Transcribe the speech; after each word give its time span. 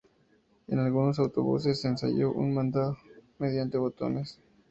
En 0.67 0.79
algunos 0.79 1.19
autobuses 1.19 1.79
se 1.79 1.87
ensayó 1.87 2.31
un 2.33 2.55
mando 2.55 2.97
mediante 3.37 3.77
botones. 3.77 4.39